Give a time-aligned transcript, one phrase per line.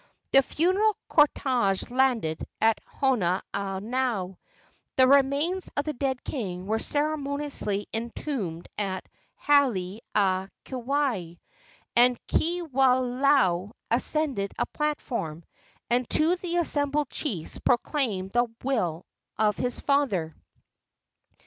[0.31, 4.35] The funeral cortege landed at Honaunau,
[4.95, 11.37] the remains of the dead king were ceremoniously entombed at Hale a Keawe,
[11.95, 15.43] and Kiwalao ascended a platform,
[15.87, 19.05] and to the assembled chiefs proclaimed the will
[19.37, 20.33] of his father.